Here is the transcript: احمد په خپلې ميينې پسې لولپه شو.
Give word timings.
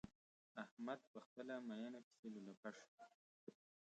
احمد 0.63 0.99
په 1.11 1.17
خپلې 1.25 1.55
ميينې 1.67 1.99
پسې 2.07 2.27
لولپه 2.33 2.69
شو. 2.77 2.85